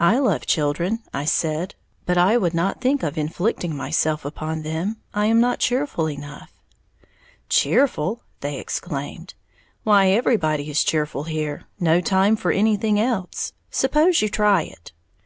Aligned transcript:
"I 0.00 0.18
love 0.20 0.46
children," 0.46 1.00
I 1.12 1.26
said, 1.26 1.74
"but 2.06 2.16
I 2.16 2.38
would 2.38 2.54
not 2.54 2.80
think 2.80 3.02
of 3.02 3.18
inflicting 3.18 3.76
myself 3.76 4.24
upon 4.24 4.62
them, 4.62 4.96
I 5.12 5.26
am 5.26 5.38
not 5.38 5.58
cheerful 5.58 6.08
enough." 6.08 6.50
"Cheerful!" 7.50 8.22
they 8.40 8.58
exclaimed, 8.58 9.34
"why, 9.82 10.06
everybody 10.08 10.70
is 10.70 10.82
cheerful 10.82 11.24
here, 11.24 11.64
no 11.78 12.00
time 12.00 12.36
for 12.36 12.52
anything 12.52 12.98
else! 12.98 13.52
Suppose 13.70 14.22
you 14.22 14.30
try 14.30 14.62
it!" 14.62 14.92